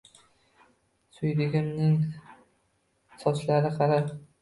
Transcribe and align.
Suydigimning 1.19 1.93
sochlari 3.25 3.77
qora– 3.81 4.05